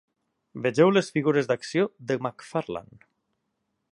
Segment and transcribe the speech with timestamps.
[0.63, 3.01] Vegeu les figures d'acció de McFarlane.